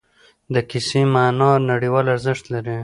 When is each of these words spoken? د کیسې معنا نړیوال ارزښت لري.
د 0.53 0.55
کیسې 0.69 1.01
معنا 1.13 1.51
نړیوال 1.71 2.05
ارزښت 2.13 2.45
لري. 2.53 2.77